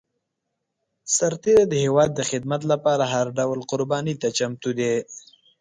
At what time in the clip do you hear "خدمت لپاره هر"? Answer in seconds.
2.29-3.27